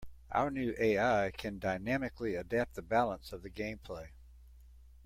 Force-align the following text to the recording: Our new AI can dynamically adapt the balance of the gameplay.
Our 0.31 0.49
new 0.49 0.73
AI 0.79 1.29
can 1.29 1.59
dynamically 1.59 2.33
adapt 2.33 2.73
the 2.73 2.81
balance 2.81 3.31
of 3.31 3.43
the 3.43 3.51
gameplay. 3.51 4.07